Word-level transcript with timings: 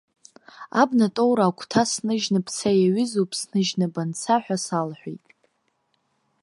Абнатоура 0.81 1.43
агәҭа 1.47 1.83
сныжьны 1.91 2.39
бца 2.45 2.69
иаҩызоуп 2.81 3.31
сныжьны 3.39 3.85
банца 3.93 4.35
ҳәа 4.43 4.57
салҳәеит. 4.65 5.25